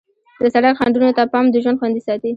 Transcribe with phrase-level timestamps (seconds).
[0.41, 2.29] د سړک خنډونو ته پام د ژوند خوندي ساتي.